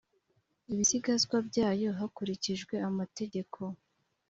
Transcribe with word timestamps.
ibisigazwa 0.71 1.35
byayo 1.47 1.89
hakurikijwe 1.99 2.75
amategeko 2.89 3.59